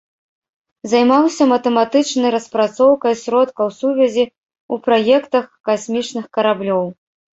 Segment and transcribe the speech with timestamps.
[0.91, 6.83] Займаўся матэматычнай распрацоўкай сродкаў сувязі ў праектах касмічных караблёў.